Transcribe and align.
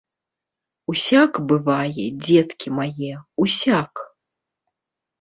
Усяк 0.93 1.31
бывае, 1.51 2.05
дзеткі 2.25 2.67
мае, 2.81 3.13
усяк! 3.47 4.07